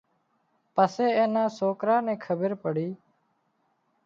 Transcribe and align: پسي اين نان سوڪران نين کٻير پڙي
پسي 0.75 1.07
اين 1.17 1.29
نان 1.35 1.47
سوڪران 1.57 2.01
نين 2.07 2.17
کٻير 2.23 2.53
پڙي 2.61 2.89